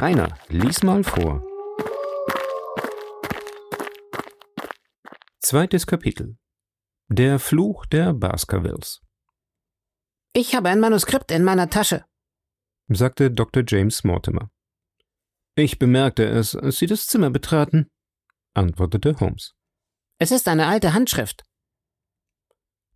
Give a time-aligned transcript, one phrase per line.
[0.00, 1.44] Rainer, lies mal vor.
[5.40, 6.38] Zweites Kapitel.
[7.08, 9.02] Der Fluch der Baskervilles.
[10.32, 12.06] Ich habe ein Manuskript in meiner Tasche,
[12.88, 13.62] sagte Dr.
[13.66, 14.50] James Mortimer.
[15.54, 17.90] Ich bemerkte es, als Sie das Zimmer betraten,
[18.54, 19.54] antwortete Holmes.
[20.18, 21.44] Es ist eine alte Handschrift.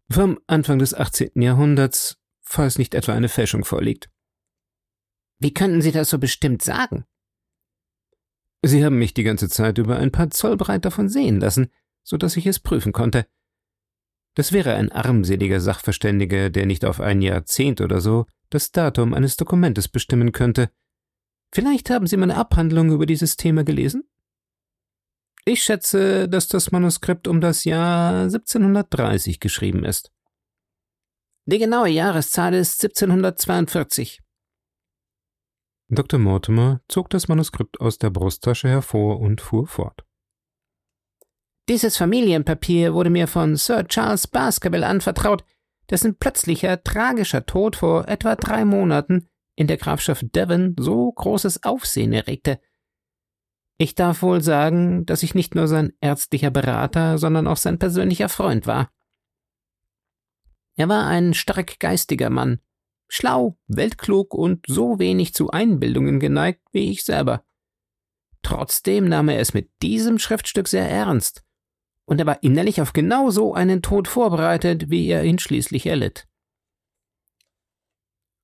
[0.08, 1.32] Vom Anfang des 18.
[1.34, 4.08] Jahrhunderts, falls nicht etwa eine Fälschung vorliegt.
[5.44, 7.04] Wie könnten Sie das so bestimmt sagen?
[8.62, 11.70] Sie haben mich die ganze Zeit über ein paar Zoll breit davon sehen lassen,
[12.02, 13.26] so dass ich es prüfen konnte.
[14.32, 19.36] Das wäre ein armseliger Sachverständiger, der nicht auf ein Jahrzehnt oder so das Datum eines
[19.36, 20.70] Dokumentes bestimmen könnte.
[21.52, 24.04] Vielleicht haben Sie meine Abhandlung über dieses Thema gelesen?
[25.44, 30.10] Ich schätze, dass das Manuskript um das Jahr 1730 geschrieben ist.
[31.44, 34.23] Die genaue Jahreszahl ist 1742.
[35.88, 36.18] Dr.
[36.18, 40.04] Mortimer zog das Manuskript aus der Brusttasche hervor und fuhr fort.
[41.68, 45.44] Dieses Familienpapier wurde mir von Sir Charles Baskerville anvertraut,
[45.90, 52.12] dessen plötzlicher, tragischer Tod vor etwa drei Monaten in der Grafschaft Devon so großes Aufsehen
[52.12, 52.60] erregte.
[53.76, 58.28] Ich darf wohl sagen, dass ich nicht nur sein ärztlicher Berater, sondern auch sein persönlicher
[58.28, 58.90] Freund war.
[60.76, 62.60] Er war ein stark geistiger Mann,
[63.08, 67.44] schlau, weltklug und so wenig zu Einbildungen geneigt wie ich selber.
[68.42, 71.44] Trotzdem nahm er es mit diesem Schriftstück sehr ernst,
[72.06, 76.28] und er war innerlich auf genau so einen Tod vorbereitet, wie er ihn schließlich erlitt.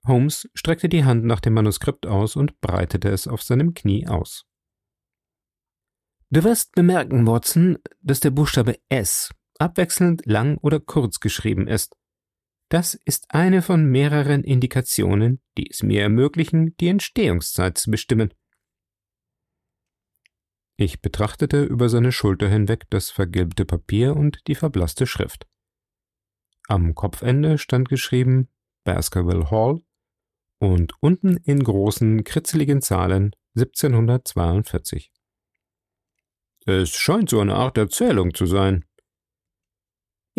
[0.06, 4.46] Holmes streckte die Hand nach dem Manuskript aus und breitete es auf seinem Knie aus.
[6.30, 11.96] Du wirst bemerken, Watson, dass der Buchstabe S abwechselnd lang oder kurz geschrieben ist.
[12.70, 18.32] Das ist eine von mehreren Indikationen, die es mir ermöglichen, die Entstehungszeit zu bestimmen.
[20.76, 25.48] Ich betrachtete über seine Schulter hinweg das vergilbte Papier und die verblasste Schrift.
[26.68, 28.48] Am Kopfende stand geschrieben
[28.84, 29.82] Baskerville Hall
[30.60, 35.12] und unten in großen, kritzeligen Zahlen 1742.
[36.66, 38.84] Es scheint so eine Art Erzählung zu sein.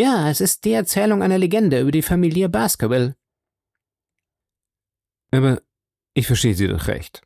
[0.01, 3.15] Ja, es ist die Erzählung einer Legende über die Familie Baskerville.
[5.29, 5.61] Aber
[6.15, 7.21] ich verstehe Sie doch recht.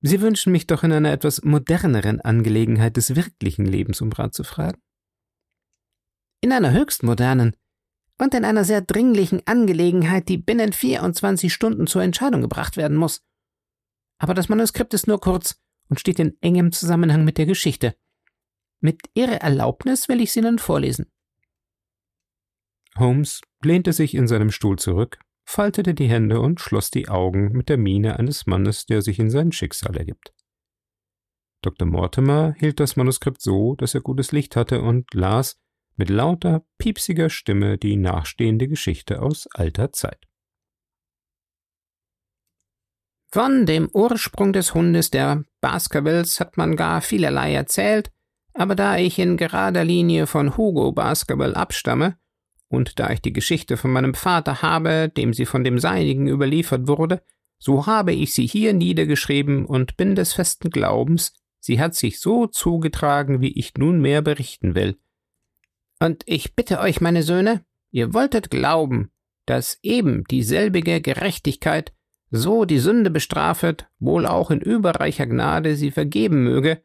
[0.00, 4.44] Sie wünschen mich doch in einer etwas moderneren Angelegenheit des wirklichen Lebens um Rat zu
[4.44, 4.80] fragen?
[6.40, 7.56] In einer höchst modernen
[8.16, 13.24] und in einer sehr dringlichen Angelegenheit, die binnen 24 Stunden zur Entscheidung gebracht werden muss.
[14.18, 17.96] Aber das Manuskript ist nur kurz und steht in engem Zusammenhang mit der Geschichte.
[18.80, 21.10] Mit Ihrer Erlaubnis will ich sie Ihnen vorlesen.
[22.98, 27.68] Holmes lehnte sich in seinem Stuhl zurück, faltete die Hände und schloss die Augen mit
[27.68, 30.32] der Miene eines Mannes, der sich in sein Schicksal ergibt.
[31.62, 31.88] Dr.
[31.88, 35.58] Mortimer hielt das Manuskript so, dass er gutes Licht hatte und las
[35.96, 40.26] mit lauter, piepsiger Stimme die nachstehende Geschichte aus alter Zeit.
[43.32, 48.12] Von dem Ursprung des Hundes der Baskervilles hat man gar vielerlei erzählt,
[48.52, 52.16] aber da ich in gerader Linie von Hugo Baskerville abstamme,
[52.74, 56.88] und da ich die Geschichte von meinem Vater habe, dem sie von dem seinigen überliefert
[56.88, 57.22] wurde,
[57.58, 62.46] so habe ich sie hier niedergeschrieben und bin des festen Glaubens, sie hat sich so
[62.46, 64.98] zugetragen, wie ich nunmehr berichten will.
[66.00, 69.10] Und ich bitte euch, meine Söhne, ihr wolltet glauben,
[69.46, 71.92] dass eben dieselbige Gerechtigkeit
[72.30, 76.82] so die Sünde bestrafet, wohl auch in überreicher Gnade sie vergeben möge,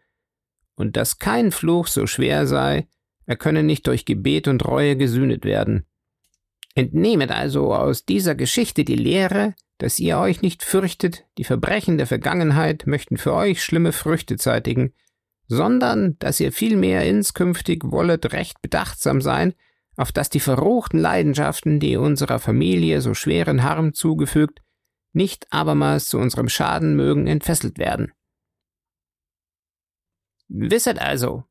[0.75, 2.87] und dass kein Fluch so schwer sei,
[3.29, 5.85] er könne nicht durch Gebet und Reue gesühnet werden.
[6.73, 12.07] Entnehmet also aus dieser Geschichte die Lehre, dass ihr euch nicht fürchtet, die Verbrechen der
[12.07, 14.95] Vergangenheit möchten für euch schlimme Früchte zeitigen,
[15.47, 19.53] sondern dass ihr vielmehr inskünftig wollet recht bedachtsam sein,
[19.95, 24.63] auf dass die verruchten Leidenschaften, die unserer Familie so schweren Harm zugefügt,
[25.13, 28.11] nicht abermals zu unserem Schaden mögen entfesselt werden.
[30.47, 31.43] Wisset also,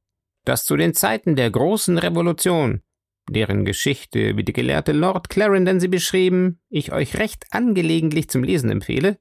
[0.49, 2.81] dass zu den Zeiten der großen Revolution,
[3.29, 8.71] deren Geschichte, wie der gelehrte Lord Clarendon sie beschrieben, ich euch recht angelegentlich zum Lesen
[8.71, 9.19] empfehle,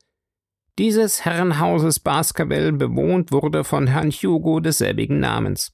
[0.80, 5.74] dieses Herrenhauses Baskerville bewohnt wurde von Herrn Hugo desselbigen Namens.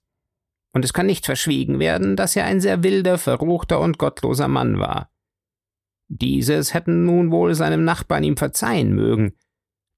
[0.71, 4.79] Und es kann nicht verschwiegen werden, dass er ein sehr wilder, verruchter und gottloser Mann
[4.79, 5.11] war.
[6.07, 9.33] Dieses hätten nun wohl seinem Nachbarn ihm verzeihen mögen,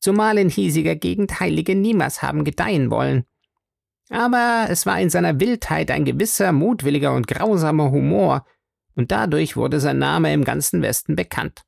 [0.01, 3.23] zumal in hiesiger Gegend Heilige niemals haben gedeihen wollen.
[4.09, 8.45] Aber es war in seiner Wildheit ein gewisser, mutwilliger und grausamer Humor,
[8.95, 11.63] und dadurch wurde sein Name im ganzen Westen bekannt.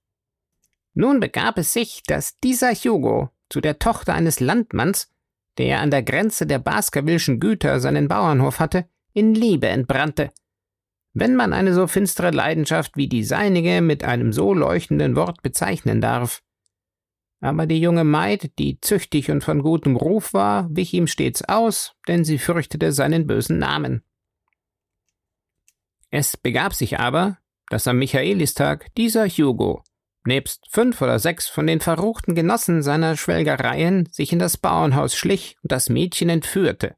[0.93, 5.11] Nun begab es sich, dass dieser Hugo zu der Tochter eines Landmanns,
[5.57, 10.31] der an der Grenze der Baskervilleschen Güter seinen Bauernhof hatte, in Liebe entbrannte.
[11.13, 15.99] Wenn man eine so finstere Leidenschaft wie die seinige mit einem so leuchtenden Wort bezeichnen
[15.99, 16.43] darf.
[17.39, 21.93] Aber die junge Maid, die züchtig und von gutem Ruf war, wich ihm stets aus,
[22.07, 24.03] denn sie fürchtete seinen bösen Namen.
[26.09, 27.37] Es begab sich aber,
[27.69, 29.83] dass am Michaelistag dieser Hugo,
[30.25, 35.57] nebst fünf oder sechs von den verruchten Genossen seiner Schwelgereien, sich in das Bauernhaus schlich
[35.63, 36.95] und das Mädchen entführte.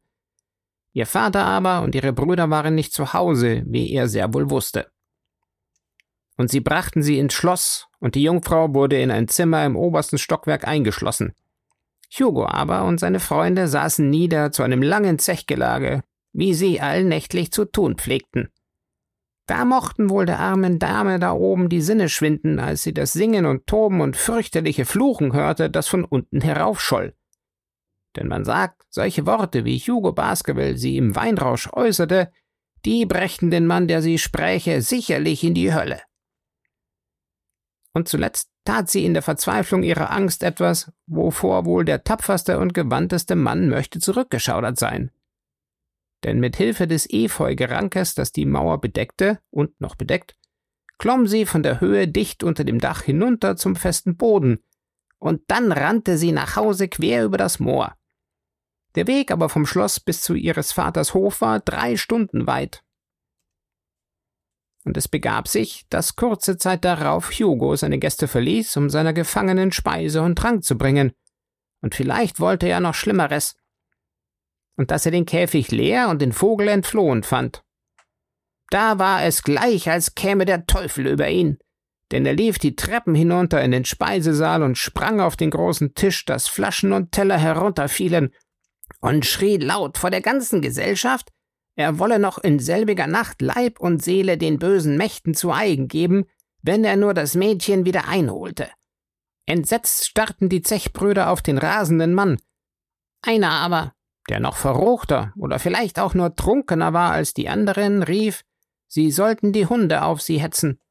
[0.94, 4.92] Ihr Vater aber und ihre Brüder waren nicht zu Hause, wie er sehr wohl wusste.
[6.38, 10.18] Und sie brachten sie ins Schloss, und die Jungfrau wurde in ein Zimmer im obersten
[10.18, 11.34] Stockwerk eingeschlossen.
[12.18, 16.04] Hugo aber und seine Freunde saßen nieder zu einem langen Zechgelage,
[16.34, 18.50] wie sie allnächtlich zu tun pflegten.
[19.46, 23.46] Da mochten wohl der armen Dame da oben die Sinne schwinden, als sie das Singen
[23.46, 27.16] und Toben und fürchterliche Fluchen hörte, das von unten heraufscholl.
[28.16, 32.32] Denn man sagt, solche Worte, wie Hugo Baskerville sie im Weinrausch äußerte,
[32.86, 36.00] die brächten den Mann, der sie spräche, sicherlich in die Hölle.
[37.94, 42.74] Und zuletzt tat sie in der Verzweiflung ihrer Angst etwas, wovor wohl der tapferste und
[42.74, 45.12] gewandteste Mann möchte zurückgeschaudert sein
[46.24, 50.36] denn mit Hilfe des Efeugerankes, das die Mauer bedeckte und noch bedeckt,
[50.98, 54.64] klomm sie von der Höhe dicht unter dem Dach hinunter zum festen Boden,
[55.18, 57.96] und dann rannte sie nach Hause quer über das Moor.
[58.96, 62.84] Der Weg aber vom Schloss bis zu ihres Vaters Hof war drei Stunden weit.
[64.86, 69.72] Und es begab sich, dass kurze Zeit darauf Hugo seine Gäste verließ, um seiner Gefangenen
[69.72, 71.12] Speise und Trank zu bringen.
[71.82, 73.56] Und vielleicht wollte er noch Schlimmeres
[74.80, 77.64] und dass er den Käfig leer und den Vogel entflohen fand.
[78.70, 81.58] Da war es gleich, als käme der Teufel über ihn,
[82.12, 86.24] denn er lief die Treppen hinunter in den Speisesaal und sprang auf den großen Tisch,
[86.24, 88.34] dass Flaschen und Teller herunterfielen,
[89.02, 91.30] und schrie laut vor der ganzen Gesellschaft,
[91.80, 96.26] er wolle noch in selbiger Nacht Leib und Seele den bösen Mächten zu eigen geben,
[96.62, 98.68] wenn er nur das Mädchen wieder einholte.
[99.46, 102.38] Entsetzt starrten die Zechbrüder auf den rasenden Mann.
[103.22, 103.94] Einer aber,
[104.28, 108.44] der noch verruchter oder vielleicht auch nur trunkener war als die anderen, rief,
[108.90, 110.82] sie sollten die Hunde auf sie hetzen.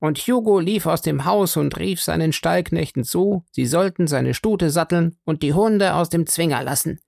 [0.00, 4.70] Und Hugo lief aus dem Haus und rief seinen Stallknechten zu, sie sollten seine Stute
[4.70, 6.98] satteln und die Hunde aus dem Zwinger lassen.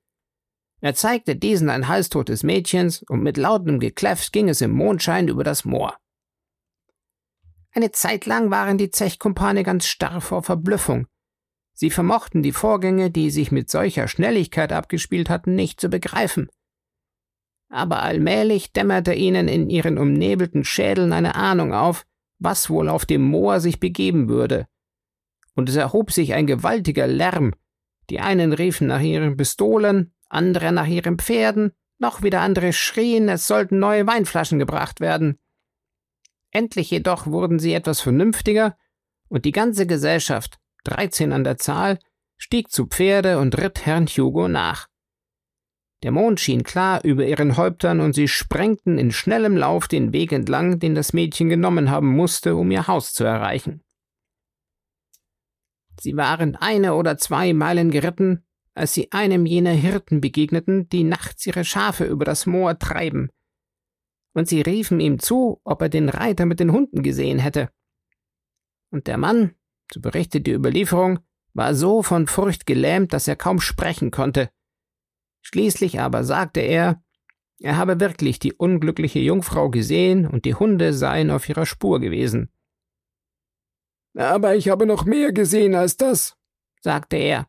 [0.84, 5.28] Er zeigte diesen ein Halstod des Mädchens, und mit lautem Gekläff ging es im Mondschein
[5.28, 5.96] über das Moor.
[7.72, 11.06] Eine Zeit lang waren die Zechkumpane ganz starr vor Verblüffung,
[11.76, 16.48] Sie vermochten die Vorgänge, die sich mit solcher Schnelligkeit abgespielt hatten, nicht zu begreifen.
[17.68, 22.06] Aber allmählich dämmerte ihnen in ihren umnebelten Schädeln eine Ahnung auf,
[22.38, 24.68] was wohl auf dem Moor sich begeben würde.
[25.56, 27.52] Und es erhob sich ein gewaltiger Lärm.
[28.08, 33.46] Die einen riefen nach ihren Pistolen, andere nach ihren Pferden, noch wieder andere schrien, es
[33.46, 35.38] sollten neue Weinflaschen gebracht werden.
[36.50, 38.76] Endlich jedoch wurden sie etwas vernünftiger,
[39.28, 41.98] und die ganze Gesellschaft, dreizehn an der Zahl,
[42.36, 44.88] stieg zu Pferde und ritt Herrn Hugo nach.
[46.02, 50.32] Der Mond schien klar über ihren Häuptern und sie sprengten in schnellem Lauf den Weg
[50.32, 53.82] entlang, den das Mädchen genommen haben musste, um ihr Haus zu erreichen.
[55.98, 61.46] Sie waren eine oder zwei Meilen geritten, als sie einem jener Hirten begegneten, die nachts
[61.46, 63.30] ihre Schafe über das Moor treiben.
[64.34, 67.70] Und sie riefen ihm zu, ob er den Reiter mit den Hunden gesehen hätte.
[68.90, 69.54] Und der Mann,
[69.92, 71.20] so berichtet die Überlieferung,
[71.52, 74.50] war so von Furcht gelähmt, dass er kaum sprechen konnte.
[75.42, 77.02] Schließlich aber sagte er,
[77.60, 82.50] er habe wirklich die unglückliche Jungfrau gesehen und die Hunde seien auf ihrer Spur gewesen.
[84.16, 86.36] Aber ich habe noch mehr gesehen als das,
[86.80, 87.48] sagte er,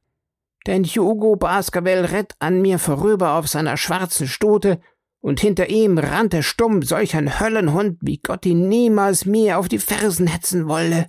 [0.65, 4.79] denn Hugo Baskerville ritt an mir vorüber auf seiner schwarzen Stute,
[5.19, 9.79] und hinter ihm rannte stumm solch ein Höllenhund, wie Gott ihn niemals mir auf die
[9.79, 11.07] Fersen hetzen wolle.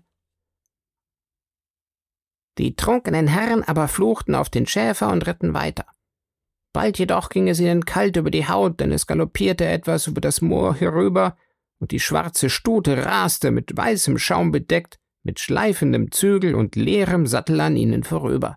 [2.56, 5.84] Die trunkenen Herren aber fluchten auf den Schäfer und ritten weiter.
[6.72, 10.40] Bald jedoch ging es ihnen kalt über die Haut, denn es galoppierte etwas über das
[10.40, 11.36] Moor herüber,
[11.78, 17.60] und die schwarze Stute raste mit weißem Schaum bedeckt, mit schleifendem Zügel und leerem Sattel
[17.60, 18.56] an ihnen vorüber.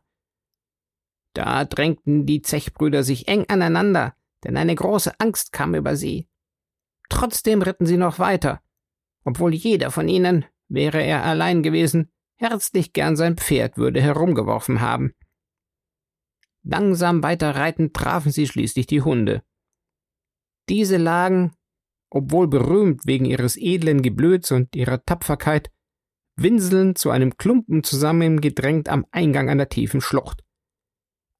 [1.40, 6.28] Da drängten die Zechbrüder sich eng aneinander, denn eine große Angst kam über sie.
[7.08, 8.62] Trotzdem ritten sie noch weiter,
[9.24, 15.14] obwohl jeder von ihnen, wäre er allein gewesen, herzlich gern sein Pferd würde herumgeworfen haben.
[16.62, 19.42] Langsam weiter reitend trafen sie schließlich die Hunde.
[20.68, 21.54] Diese lagen,
[22.10, 25.72] obwohl berühmt wegen ihres edlen Geblöts und ihrer Tapferkeit,
[26.36, 30.44] winselnd zu einem Klumpen zusammengedrängt am Eingang einer tiefen Schlucht.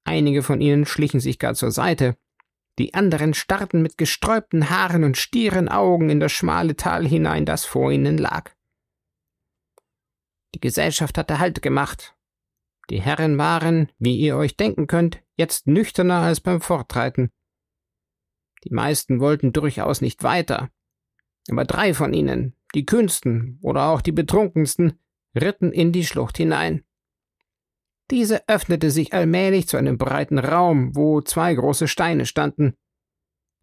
[0.04, 2.16] Einige von ihnen schlichen sich gar zur Seite.
[2.78, 7.64] Die anderen starrten mit gesträubten Haaren und stieren Augen in das schmale Tal hinein, das
[7.64, 8.52] vor ihnen lag.
[10.54, 12.16] Die Gesellschaft hatte Halt gemacht.
[12.88, 17.30] Die Herren waren, wie ihr euch denken könnt, jetzt nüchterner als beim Fortreiten.
[18.64, 20.70] Die meisten wollten durchaus nicht weiter.
[21.50, 24.98] Aber drei von ihnen, die kühnsten oder auch die betrunkensten,
[25.34, 26.84] ritten in die Schlucht hinein.
[28.10, 32.74] Diese öffnete sich allmählich zu einem breiten Raum, wo zwei große Steine standen.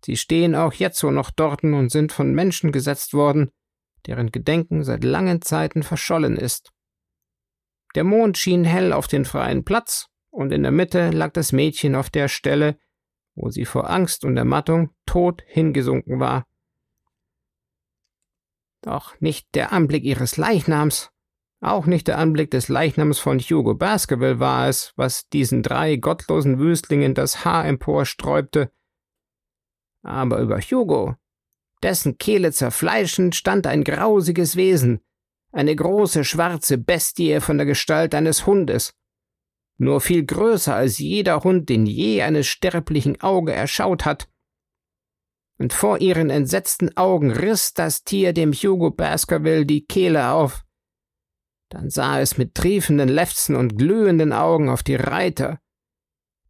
[0.03, 3.51] Sie stehen auch jetzt so noch dorten und sind von Menschen gesetzt worden,
[4.05, 6.71] deren Gedenken seit langen Zeiten verschollen ist.
[7.95, 11.95] Der Mond schien hell auf den freien Platz, und in der Mitte lag das Mädchen
[11.95, 12.77] auf der Stelle,
[13.35, 16.45] wo sie vor Angst und Ermattung tot hingesunken war.
[18.81, 21.11] Doch nicht der Anblick ihres Leichnams,
[21.59, 26.59] auch nicht der Anblick des Leichnams von Hugo Baskerville war es, was diesen drei gottlosen
[26.59, 28.71] Wüstlingen das Haar emporsträubte.
[30.03, 31.15] Aber über Hugo,
[31.81, 35.01] dessen Kehle zerfleischend, stand ein grausiges Wesen,
[35.51, 38.93] eine große schwarze Bestie von der Gestalt eines Hundes,
[39.79, 44.29] nur viel größer als jeder Hund, den je eines sterblichen Auge erschaut hat.
[45.59, 50.66] Und vor ihren entsetzten Augen riss das Tier dem Hugo Baskerville die Kehle auf.
[51.69, 55.59] Dann sah es mit triefenden Lefzen und glühenden Augen auf die Reiter.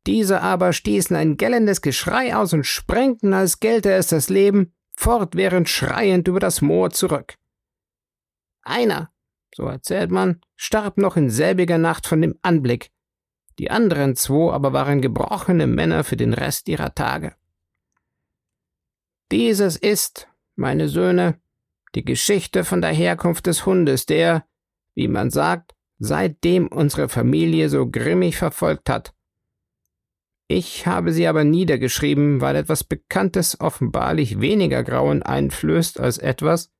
[0.05, 5.69] Diese aber stießen ein gellendes Geschrei aus und sprengten, als gelte es das Leben, fortwährend
[5.69, 7.35] schreiend über das Moor zurück.
[8.61, 9.11] Einer,
[9.53, 12.91] so erzählt man, starb noch in selbiger Nacht von dem Anblick,
[13.59, 17.35] die anderen zwei aber waren gebrochene Männer für den Rest ihrer Tage.
[19.31, 21.39] Dieses ist, meine Söhne,
[21.95, 24.45] die Geschichte von der Herkunft des Hundes, der,
[24.97, 29.13] wie man sagt, seitdem unsere Familie so grimmig verfolgt hat.
[30.47, 36.71] Ich habe sie aber niedergeschrieben, weil etwas Bekanntes offenbarlich weniger Grauen einflößt als etwas,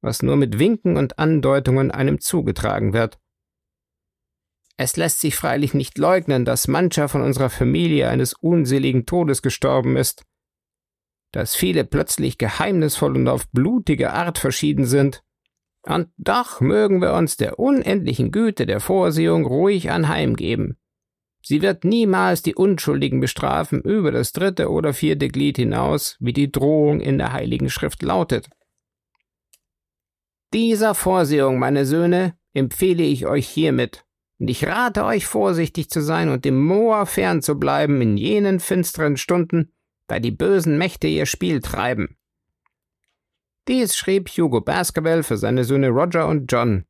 [0.00, 3.18] was nur mit Winken und Andeutungen einem zugetragen wird.
[4.76, 9.96] Es lässt sich freilich nicht leugnen, dass mancher von unserer Familie eines unseligen Todes gestorben
[9.96, 10.22] ist,
[11.32, 15.24] dass viele plötzlich geheimnisvoll und auf blutige Art verschieden sind,
[15.86, 20.76] und doch mögen wir uns der unendlichen Güte der Vorsehung ruhig anheimgeben.
[21.42, 26.50] Sie wird niemals die Unschuldigen bestrafen über das dritte oder vierte Glied hinaus, wie die
[26.50, 28.48] Drohung in der Heiligen Schrift lautet.
[30.52, 34.04] Dieser Vorsehung, meine Söhne, empfehle ich euch hiermit,
[34.38, 38.58] und ich rate euch vorsichtig zu sein und dem Moor fern zu bleiben in jenen
[38.58, 39.72] finsteren Stunden,
[40.08, 42.15] da die bösen Mächte ihr Spiel treiben.
[43.68, 46.86] Dies schrieb Hugo Baskerville für seine Söhne Roger und John,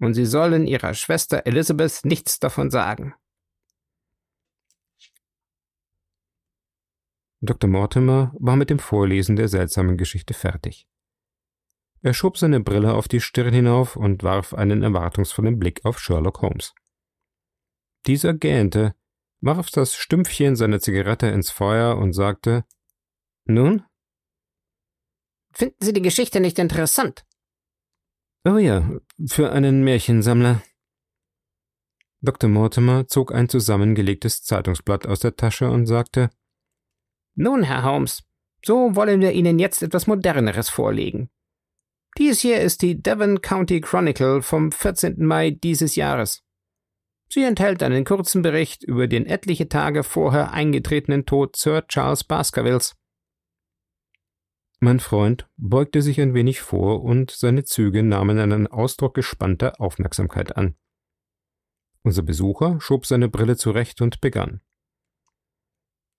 [0.00, 3.14] und sie sollen ihrer Schwester Elizabeth nichts davon sagen.
[7.42, 7.70] Dr.
[7.70, 10.86] Mortimer war mit dem Vorlesen der seltsamen Geschichte fertig.
[12.02, 16.42] Er schob seine Brille auf die Stirn hinauf und warf einen erwartungsvollen Blick auf Sherlock
[16.42, 16.74] Holmes.
[18.06, 18.94] Dieser gähnte,
[19.40, 22.64] warf das Stümpfchen seiner Zigarette ins Feuer und sagte
[23.44, 23.84] Nun?
[25.52, 27.24] Finden Sie die Geschichte nicht interessant?
[28.44, 28.88] Oh ja,
[29.26, 30.62] für einen Märchensammler.
[32.22, 32.50] Dr.
[32.50, 36.30] Mortimer zog ein zusammengelegtes Zeitungsblatt aus der Tasche und sagte
[37.34, 38.22] Nun, Herr Holmes,
[38.64, 41.30] so wollen wir Ihnen jetzt etwas Moderneres vorlegen.
[42.18, 45.24] Dies hier ist die Devon County Chronicle vom 14.
[45.24, 46.42] Mai dieses Jahres.
[47.32, 52.96] Sie enthält einen kurzen Bericht über den etliche Tage vorher eingetretenen Tod Sir Charles Baskervilles.
[54.82, 60.56] Mein Freund beugte sich ein wenig vor und seine Züge nahmen einen Ausdruck gespannter Aufmerksamkeit
[60.56, 60.74] an.
[62.02, 64.62] Unser Besucher schob seine Brille zurecht und begann.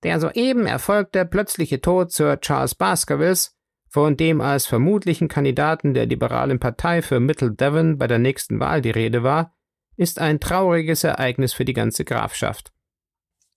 [0.03, 3.57] Der soeben erfolgte plötzliche Tod Sir Charles Baskervilles,
[3.89, 8.81] von dem als vermutlichen Kandidaten der liberalen Partei für Middle Devon bei der nächsten Wahl
[8.81, 9.55] die Rede war,
[9.97, 12.71] ist ein trauriges Ereignis für die ganze Grafschaft.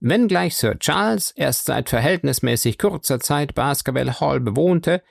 [0.07, 5.01] Wenngleich Sir Charles erst seit verhältnismäßig kurzer Zeit Baskerville Hall bewohnte,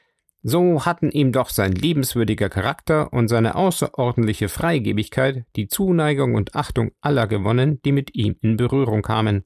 [0.44, 6.92] so hatten ihm doch sein liebenswürdiger Charakter und seine außerordentliche Freigebigkeit die Zuneigung und Achtung
[7.00, 9.42] aller gewonnen, die mit ihm in Berührung kamen.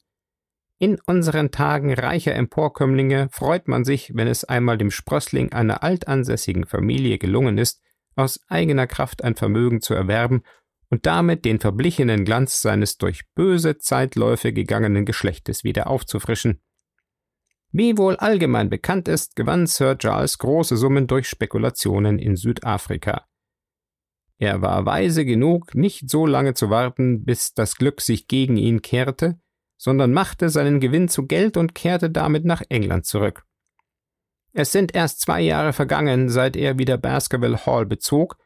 [0.78, 6.66] In unseren Tagen reicher Emporkömmlinge freut man sich, wenn es einmal dem Sprössling einer altansässigen
[6.66, 7.80] Familie gelungen ist,
[8.16, 10.42] aus eigener Kraft ein Vermögen zu erwerben
[10.90, 16.60] und damit den verblichenen Glanz seines durch böse Zeitläufe gegangenen Geschlechtes wieder aufzufrischen.
[17.70, 23.26] Wie wohl allgemein bekannt ist, gewann Sir Charles große Summen durch Spekulationen in Südafrika.
[24.38, 28.80] Er war weise genug, nicht so lange zu warten, bis das Glück sich gegen ihn
[28.80, 29.38] kehrte,
[29.76, 33.44] sondern machte seinen Gewinn zu Geld und kehrte damit nach England zurück.
[34.52, 38.38] Es sind erst zwei Jahre vergangen, seit er wieder Baskerville Hall bezog,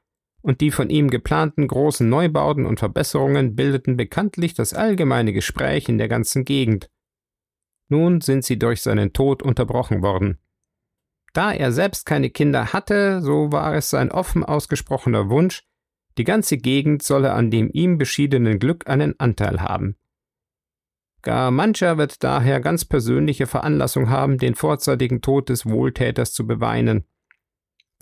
[0.43, 5.99] und die von ihm geplanten großen Neubauten und Verbesserungen bildeten bekanntlich das allgemeine Gespräch in
[5.99, 6.91] der ganzen Gegend.
[7.89, 10.39] Nun sind sie durch seinen Tod unterbrochen worden.
[11.33, 15.63] Da er selbst keine Kinder hatte, so war es sein offen ausgesprochener Wunsch,
[16.19, 19.97] die ganze Gegend solle an dem ihm beschiedenen Glück einen Anteil haben.
[21.23, 27.07] Gar mancher wird daher ganz persönliche Veranlassung haben, den vorzeitigen Tod des Wohltäters zu beweinen.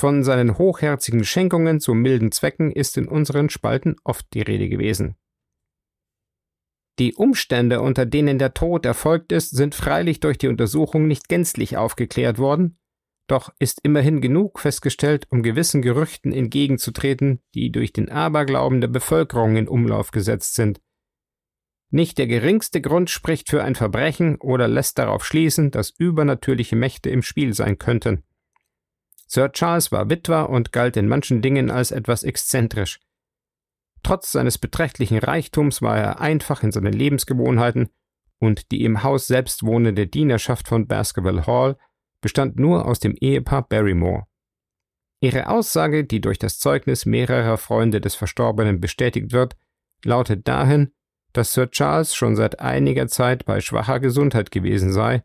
[0.00, 5.14] Von seinen hochherzigen Schenkungen zu milden Zwecken ist in unseren Spalten oft die Rede gewesen.
[6.98, 11.76] Die Umstände, unter denen der Tod erfolgt ist, sind freilich durch die Untersuchung nicht gänzlich
[11.76, 12.78] aufgeklärt worden,
[13.26, 19.56] doch ist immerhin genug festgestellt, um gewissen Gerüchten entgegenzutreten, die durch den Aberglauben der Bevölkerung
[19.56, 20.80] in Umlauf gesetzt sind.
[21.90, 27.10] Nicht der geringste Grund spricht für ein Verbrechen oder lässt darauf schließen, dass übernatürliche Mächte
[27.10, 28.24] im Spiel sein könnten.
[29.32, 32.98] Sir Charles war Witwer und galt in manchen Dingen als etwas exzentrisch.
[34.02, 37.90] Trotz seines beträchtlichen Reichtums war er einfach in seinen Lebensgewohnheiten
[38.40, 41.76] und die im Haus selbst wohnende Dienerschaft von Baskerville Hall
[42.20, 44.26] bestand nur aus dem Ehepaar Barrymore.
[45.20, 49.56] Ihre Aussage, die durch das Zeugnis mehrerer Freunde des Verstorbenen bestätigt wird,
[50.04, 50.92] lautet dahin,
[51.32, 55.22] dass Sir Charles schon seit einiger Zeit bei schwacher Gesundheit gewesen sei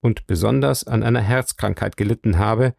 [0.00, 2.74] und besonders an einer Herzkrankheit gelitten habe,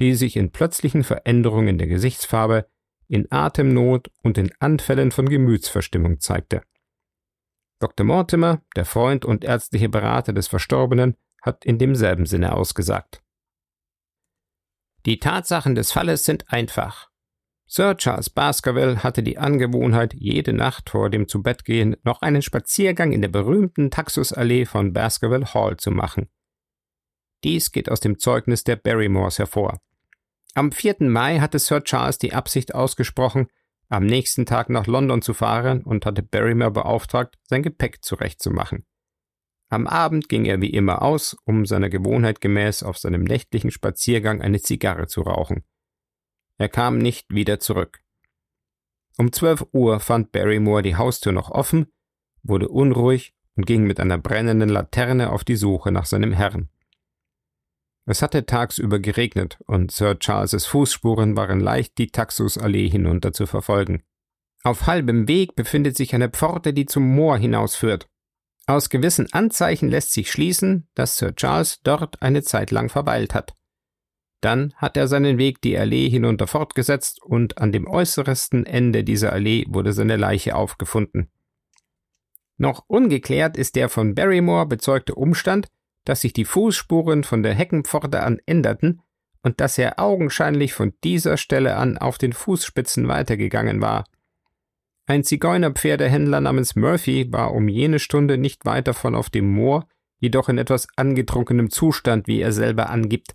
[0.00, 2.66] die sich in plötzlichen Veränderungen der Gesichtsfarbe,
[3.08, 6.62] in Atemnot und in Anfällen von Gemütsverstimmung zeigte.
[7.78, 8.06] Dr.
[8.06, 13.22] Mortimer, der Freund und ärztliche Berater des Verstorbenen, hat in demselben Sinne ausgesagt.
[15.04, 17.10] Die Tatsachen des Falles sind einfach.
[17.68, 23.22] Sir Charles Baskerville hatte die Angewohnheit, jede Nacht vor dem Zubettgehen noch einen Spaziergang in
[23.22, 26.28] der berühmten Taxusallee von Baskerville Hall zu machen.
[27.44, 29.80] Dies geht aus dem Zeugnis der Barrymores hervor.
[30.56, 30.96] Am 4.
[31.00, 33.48] Mai hatte Sir Charles die Absicht ausgesprochen,
[33.90, 38.86] am nächsten Tag nach London zu fahren und hatte Barrymore beauftragt, sein Gepäck zurechtzumachen.
[39.68, 44.40] Am Abend ging er wie immer aus, um seiner Gewohnheit gemäß auf seinem nächtlichen Spaziergang
[44.40, 45.62] eine Zigarre zu rauchen.
[46.56, 48.00] Er kam nicht wieder zurück.
[49.18, 51.92] Um zwölf Uhr fand Barrymore die Haustür noch offen,
[52.42, 56.70] wurde unruhig und ging mit einer brennenden Laterne auf die Suche nach seinem Herrn.
[58.06, 64.04] Es hatte tagsüber geregnet und Sir Charleses Fußspuren waren leicht die Taxusallee hinunter zu verfolgen.
[64.62, 68.08] Auf halbem Weg befindet sich eine Pforte, die zum Moor hinausführt.
[68.66, 73.54] Aus gewissen Anzeichen lässt sich schließen, dass Sir Charles dort eine Zeit lang verweilt hat.
[74.40, 79.32] Dann hat er seinen Weg die Allee hinunter fortgesetzt und an dem äußersten Ende dieser
[79.32, 81.30] Allee wurde seine Leiche aufgefunden.
[82.56, 85.68] Noch ungeklärt ist der von Barrymore bezeugte Umstand,
[86.06, 89.02] dass sich die Fußspuren von der Heckenpforte an änderten
[89.42, 94.04] und dass er augenscheinlich von dieser Stelle an auf den Fußspitzen weitergegangen war.
[95.06, 99.86] Ein Zigeunerpferdehändler namens Murphy war um jene Stunde nicht weit davon auf dem Moor,
[100.18, 103.34] jedoch in etwas angetrunkenem Zustand, wie er selber angibt.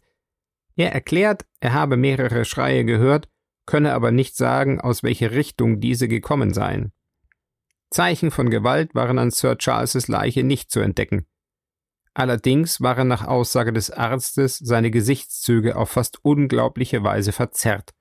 [0.75, 3.29] Er erklärt, er habe mehrere Schreie gehört,
[3.65, 6.91] könne aber nicht sagen, aus welcher Richtung diese gekommen seien.
[7.89, 11.25] Zeichen von Gewalt waren an Sir Charleses Leiche nicht zu entdecken.
[12.13, 17.91] Allerdings waren nach Aussage des Arztes seine Gesichtszüge auf fast unglaubliche Weise verzerrt.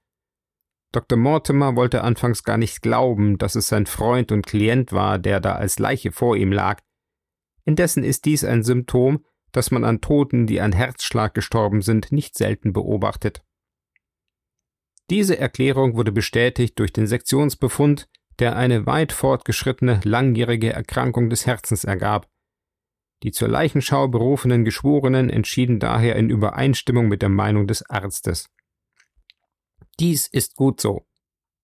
[0.93, 1.17] Dr.
[1.17, 5.55] Mortimer wollte anfangs gar nicht glauben, dass es sein Freund und Klient war, der da
[5.55, 6.81] als Leiche vor ihm lag.
[7.65, 12.37] Indessen ist dies ein Symptom, das man an Toten, die an Herzschlag gestorben sind, nicht
[12.37, 13.45] selten beobachtet.
[15.11, 21.85] Diese Erklärung wurde bestätigt durch den Sektionsbefund, der eine weit fortgeschrittene langjährige Erkrankung des Herzens
[21.85, 22.29] ergab.
[23.23, 28.49] Die zur Leichenschau berufenen Geschworenen entschieden daher in Übereinstimmung mit der Meinung des Arztes.
[29.99, 31.07] Dies ist gut so.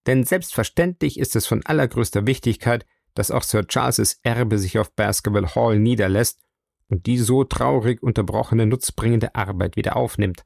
[0.07, 5.55] Denn selbstverständlich ist es von allergrößter Wichtigkeit, dass auch Sir Charleses Erbe sich auf Baskerville
[5.55, 6.41] Hall niederlässt
[6.89, 10.45] und die so traurig unterbrochene nutzbringende Arbeit wieder aufnimmt.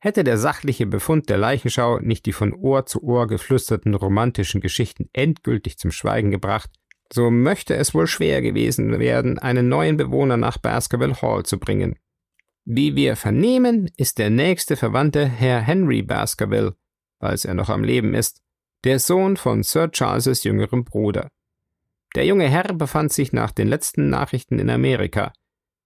[0.00, 5.08] Hätte der sachliche Befund der Leichenschau nicht die von Ohr zu Ohr geflüsterten romantischen Geschichten
[5.12, 6.70] endgültig zum Schweigen gebracht,
[7.12, 11.96] so möchte es wohl schwer gewesen werden, einen neuen Bewohner nach Baskerville Hall zu bringen.
[12.64, 16.74] Wie wir vernehmen, ist der nächste Verwandte Herr Henry Baskerville,
[17.20, 18.40] falls er noch am Leben ist,
[18.84, 21.28] der Sohn von Sir Charleses jüngerem Bruder.
[22.14, 25.32] Der junge Herr befand sich nach den letzten Nachrichten in Amerika.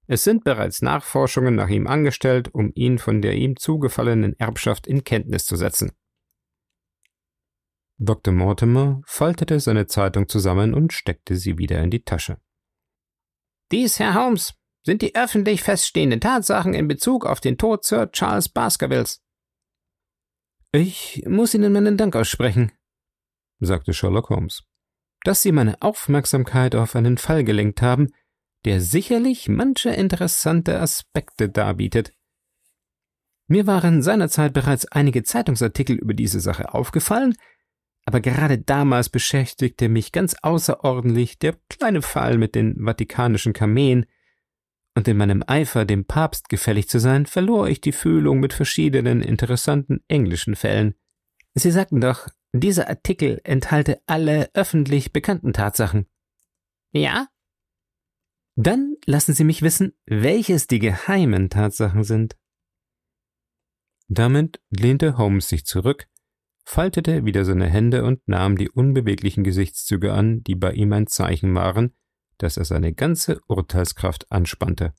[0.07, 5.05] Es sind bereits Nachforschungen nach ihm angestellt, um ihn von der ihm zugefallenen Erbschaft in
[5.05, 5.93] Kenntnis zu setzen.
[7.99, 8.33] Dr.
[8.33, 12.41] Mortimer faltete seine Zeitung zusammen und steckte sie wieder in die Tasche.
[13.73, 18.49] Dies, Herr Holmes, sind die öffentlich feststehenden Tatsachen in Bezug auf den Tod Sir Charles
[18.49, 19.21] Baskervilles.
[20.73, 22.73] Ich muss Ihnen meinen Dank aussprechen,
[23.59, 24.63] sagte Sherlock Holmes,
[25.25, 28.09] dass Sie meine Aufmerksamkeit auf einen Fall gelenkt haben,
[28.65, 32.13] der sicherlich manche interessante Aspekte darbietet.
[33.49, 37.35] Mir waren seinerzeit bereits einige Zeitungsartikel über diese Sache aufgefallen,
[38.09, 44.07] aber gerade damals beschäftigte mich ganz außerordentlich der kleine Fall mit den vatikanischen Kameen,
[44.95, 49.21] und in meinem Eifer, dem Papst gefällig zu sein, verlor ich die Fühlung mit verschiedenen
[49.21, 50.95] interessanten englischen Fällen.
[51.53, 56.07] Sie sagten doch, dieser Artikel enthalte alle öffentlich bekannten Tatsachen.
[56.93, 57.29] Ja?
[58.57, 62.39] Dann lassen Sie mich wissen, welches die geheimen Tatsachen sind.
[64.09, 66.09] Damit lehnte Holmes sich zurück,
[66.69, 71.55] faltete wieder seine Hände und nahm die unbeweglichen Gesichtszüge an, die bei ihm ein Zeichen
[71.55, 71.97] waren,
[72.37, 74.93] dass er seine ganze Urteilskraft anspannte.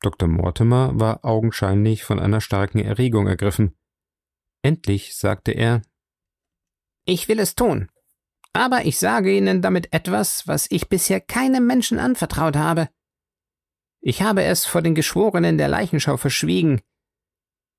[0.00, 0.28] Dr.
[0.28, 3.76] Mortimer war augenscheinlich von einer starken Erregung ergriffen.
[4.62, 5.82] Endlich sagte er
[7.06, 7.88] Ich will es tun,
[8.52, 12.88] aber ich sage Ihnen damit etwas, was ich bisher keinem Menschen anvertraut habe.
[14.00, 16.82] Ich habe es vor den Geschworenen der Leichenschau verschwiegen.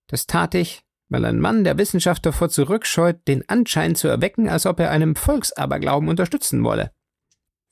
[0.08, 4.65] Das tat ich, weil ein Mann der Wissenschaft davor zurückscheut, den Anschein zu erwecken, als
[4.65, 6.91] ob er einem Volksaberglauben unterstützen wolle.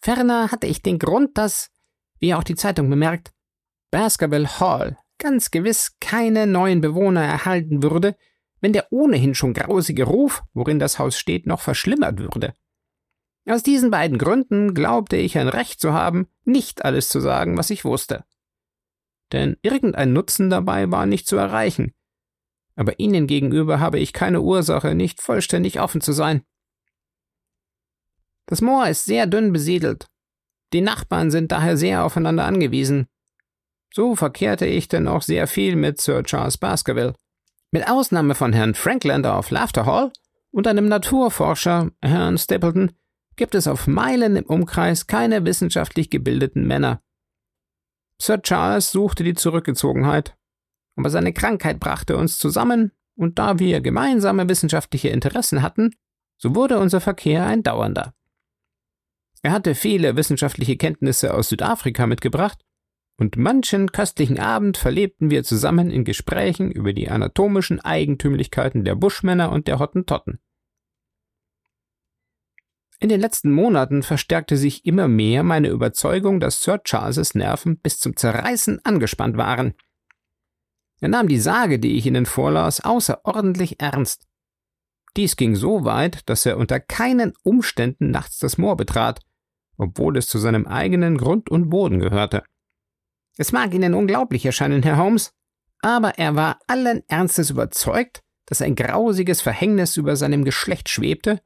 [0.02, 1.70] Ferner hatte ich den Grund, dass,
[2.20, 3.32] wie auch die Zeitung bemerkt,
[3.92, 8.16] Baskerville Hall ganz gewiss keine neuen Bewohner erhalten würde,
[8.60, 12.54] wenn der ohnehin schon grausige Ruf, worin das Haus steht, noch verschlimmert würde.
[13.46, 17.70] Aus diesen beiden Gründen glaubte ich ein Recht zu haben, nicht alles zu sagen, was
[17.70, 18.24] ich wusste.
[19.32, 21.94] Denn irgendein Nutzen dabei war nicht zu erreichen.
[22.76, 26.44] Aber Ihnen gegenüber habe ich keine Ursache, nicht vollständig offen zu sein.
[28.48, 30.08] Das Moor ist sehr dünn besiedelt.
[30.74, 33.08] Die Nachbarn sind daher sehr aufeinander angewiesen.
[33.94, 37.14] So verkehrte ich denn auch sehr viel mit Sir Charles Baskerville.
[37.72, 40.12] Mit Ausnahme von Herrn Franklander auf Laughter Hall
[40.52, 42.92] und einem Naturforscher, Herrn Stapleton,
[43.36, 47.02] gibt es auf Meilen im Umkreis keine wissenschaftlich gebildeten Männer.
[48.20, 50.36] Sir Charles suchte die Zurückgezogenheit,
[50.96, 55.96] aber seine Krankheit brachte uns zusammen, und da wir gemeinsame wissenschaftliche Interessen hatten,
[56.38, 58.14] so wurde unser Verkehr ein dauernder.
[59.44, 62.64] Er hatte viele wissenschaftliche Kenntnisse aus Südafrika mitgebracht,
[63.18, 69.52] und manchen köstlichen Abend verlebten wir zusammen in Gesprächen über die anatomischen Eigentümlichkeiten der Buschmänner
[69.52, 70.40] und der Hottentotten.
[73.00, 78.00] In den letzten Monaten verstärkte sich immer mehr meine Überzeugung, dass Sir Charleses Nerven bis
[78.00, 79.74] zum Zerreißen angespannt waren.
[81.04, 84.26] Er nahm die Sage, die ich Ihnen vorlas, außerordentlich ernst.
[85.18, 89.20] Dies ging so weit, dass er unter keinen Umständen nachts das Moor betrat,
[89.78, 92.44] obwohl es zu seinem eigenen Grund und Boden gehörte.
[93.38, 95.34] Es mag Ihnen unglaublich erscheinen, Herr Holmes,
[95.82, 101.42] aber er war allen Ernstes überzeugt, dass ein grausiges Verhängnis über seinem Geschlecht schwebte,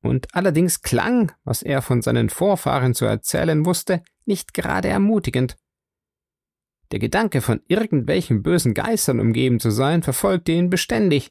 [0.00, 5.58] und allerdings klang, was er von seinen Vorfahren zu erzählen wusste, nicht gerade ermutigend.
[6.92, 11.30] Der Gedanke, von irgendwelchen bösen Geistern umgeben zu sein, verfolgte ihn beständig,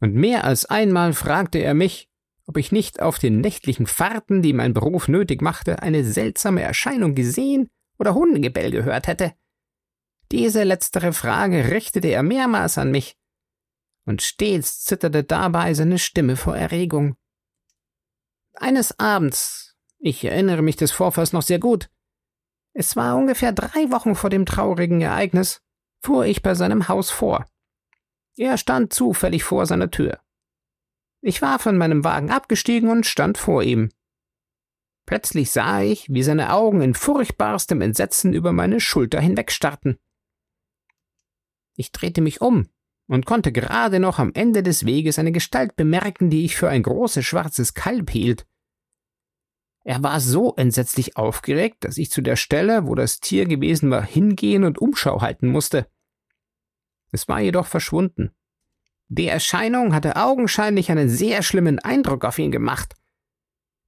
[0.00, 2.08] und mehr als einmal fragte er mich,
[2.46, 7.14] ob ich nicht auf den nächtlichen Fahrten, die mein Beruf nötig machte, eine seltsame Erscheinung
[7.14, 7.68] gesehen
[7.98, 9.34] oder Hundegebell gehört hätte.
[10.32, 13.16] Diese letztere Frage richtete er mehrmals an mich,
[14.04, 17.16] und stets zitterte dabei seine Stimme vor Erregung.
[18.54, 21.90] Eines Abends, ich erinnere mich des Vorfalls noch sehr gut,
[22.78, 25.62] es war ungefähr drei Wochen vor dem traurigen Ereignis,
[26.02, 27.46] fuhr ich bei seinem Haus vor.
[28.36, 30.20] Er stand zufällig vor seiner Tür.
[31.22, 33.88] Ich war von meinem Wagen abgestiegen und stand vor ihm.
[35.06, 39.98] Plötzlich sah ich, wie seine Augen in furchtbarstem Entsetzen über meine Schulter hinwegstarrten.
[41.76, 42.68] Ich drehte mich um
[43.06, 46.82] und konnte gerade noch am Ende des Weges eine Gestalt bemerken, die ich für ein
[46.82, 48.46] großes schwarzes Kalb hielt.
[49.88, 54.04] Er war so entsetzlich aufgeregt, dass ich zu der Stelle, wo das Tier gewesen war,
[54.04, 55.86] hingehen und Umschau halten musste.
[57.12, 58.32] Es war jedoch verschwunden.
[59.06, 62.96] Die Erscheinung hatte augenscheinlich einen sehr schlimmen Eindruck auf ihn gemacht.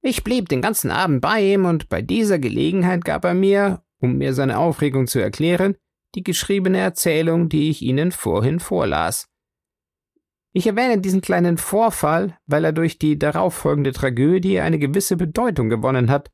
[0.01, 4.17] Ich blieb den ganzen Abend bei ihm und bei dieser Gelegenheit gab er mir, um
[4.17, 5.75] mir seine Aufregung zu erklären,
[6.15, 9.28] die geschriebene Erzählung, die ich Ihnen vorhin vorlas.
[10.51, 16.09] Ich erwähne diesen kleinen Vorfall, weil er durch die darauffolgende Tragödie eine gewisse Bedeutung gewonnen
[16.09, 16.31] hat.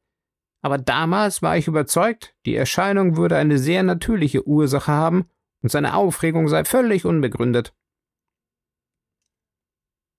[0.61, 5.29] Aber damals war ich überzeugt, die Erscheinung würde eine sehr natürliche Ursache haben
[5.61, 7.73] und seine Aufregung sei völlig unbegründet.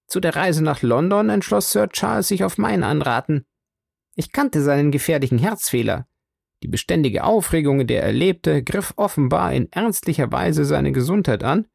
[0.08, 3.44] Zu der Reise nach London entschloss Sir Charles sich auf mein Anraten.
[4.14, 6.06] Ich kannte seinen gefährlichen Herzfehler.
[6.62, 11.66] Die beständige Aufregung, in der er lebte, griff offenbar in ernstlicher Weise seine Gesundheit an,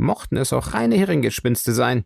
[0.00, 2.04] mochten es auch reine Hirngespinste sein.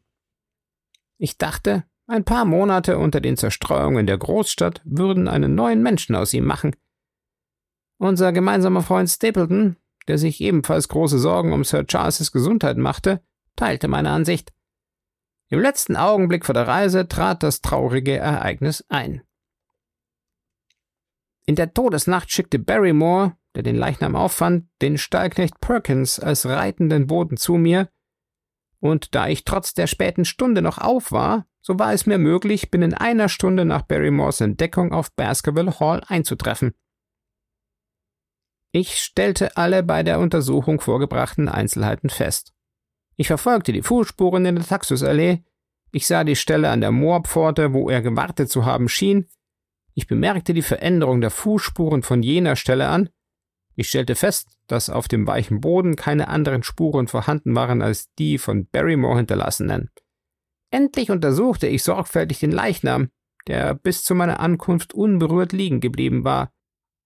[1.16, 6.34] Ich dachte, ein paar Monate unter den Zerstreuungen der Großstadt würden einen neuen Menschen aus
[6.34, 6.76] ihm machen.
[7.98, 9.76] Unser gemeinsamer Freund Stapleton,
[10.08, 13.22] der sich ebenfalls große Sorgen um Sir Charles' Gesundheit machte,
[13.56, 14.52] teilte meine Ansicht.
[15.48, 19.22] Im letzten Augenblick vor der Reise trat das traurige Ereignis ein.
[21.46, 27.36] In der Todesnacht schickte Barrymore, der den Leichnam auffand, den Stallknecht Perkins als reitenden Boten
[27.36, 27.88] zu mir,
[28.80, 32.70] und da ich trotz der späten Stunde noch auf war, so war es mir möglich,
[32.70, 36.74] binnen einer Stunde nach Barrymores Entdeckung auf Baskerville Hall einzutreffen.
[38.72, 42.52] Ich stellte alle bei der Untersuchung vorgebrachten Einzelheiten fest.
[43.16, 45.44] Ich verfolgte die Fußspuren in der Taxusallee,
[45.92, 49.28] ich sah die Stelle an der Moorpforte, wo er gewartet zu haben schien,
[49.94, 53.08] ich bemerkte die Veränderung der Fußspuren von jener Stelle an,
[53.76, 58.38] ich stellte fest, dass auf dem weichen Boden keine anderen Spuren vorhanden waren als die
[58.38, 59.90] von Barrymore hinterlassenen.
[60.70, 63.10] Endlich untersuchte ich sorgfältig den Leichnam,
[63.46, 66.52] der bis zu meiner Ankunft unberührt liegen geblieben war.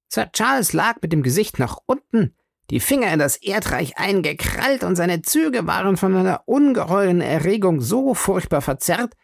[0.09, 2.35] Sir Charles lag mit dem Gesicht nach unten,
[2.71, 8.15] die Finger in das Erdreich eingekrallt und seine Züge waren von einer ungeheuren Erregung so
[8.15, 9.15] furchtbar verzerrt,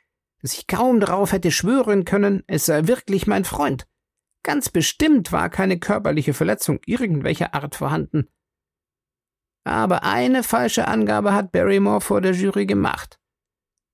[0.40, 3.86] dass ich kaum darauf hätte schwören können, es sei wirklich mein Freund.
[4.44, 8.28] Ganz bestimmt war keine körperliche Verletzung irgendwelcher Art vorhanden.
[9.64, 13.18] Aber eine falsche Angabe hat Barrymore vor der Jury gemacht.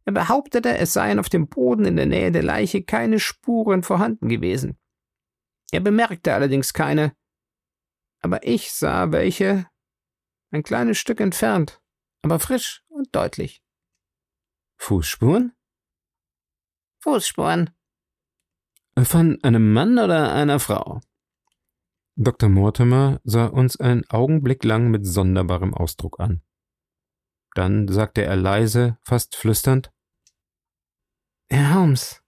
[0.04, 4.28] Er behauptete, es seien auf dem Boden in der Nähe der Leiche keine Spuren vorhanden
[4.28, 4.76] gewesen.
[5.70, 7.14] Er bemerkte allerdings keine.
[8.20, 9.70] Aber ich sah welche
[10.50, 11.80] ein kleines Stück entfernt,
[12.22, 13.62] aber frisch und deutlich.
[14.78, 15.54] Fußspuren?
[17.02, 17.70] Fußspuren,
[19.02, 21.00] von einem Mann oder einer Frau?
[22.16, 22.48] Dr.
[22.48, 26.42] Mortimer sah uns einen Augenblick lang mit sonderbarem Ausdruck an.
[27.54, 29.90] Dann sagte er leise, fast flüsternd
[31.48, 32.22] Herr Holmes,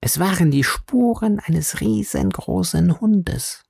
[0.00, 3.65] es waren die Spuren eines riesengroßen Hundes.